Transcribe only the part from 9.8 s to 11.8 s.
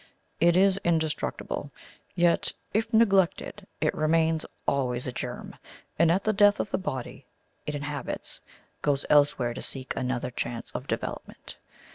another chance of development.